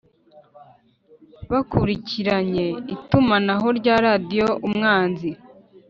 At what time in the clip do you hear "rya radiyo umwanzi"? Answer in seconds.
3.79-5.29